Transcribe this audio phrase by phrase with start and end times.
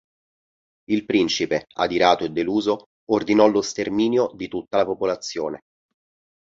[0.87, 5.59] Il principe, adirato e deluso, ordinò lo sterminio di tutta la popolazione.